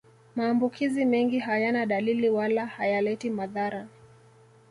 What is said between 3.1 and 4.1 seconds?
madhara